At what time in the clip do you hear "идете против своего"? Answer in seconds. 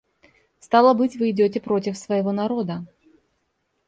1.29-2.31